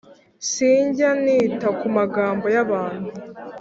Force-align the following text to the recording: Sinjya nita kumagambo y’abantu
Sinjya 0.49 1.09
nita 1.23 1.67
kumagambo 1.79 2.45
y’abantu 2.55 3.11